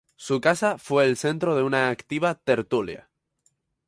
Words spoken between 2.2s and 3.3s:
tertulia.